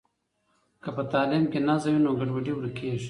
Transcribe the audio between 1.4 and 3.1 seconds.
کې نظم وي نو ګډوډي ورکیږي.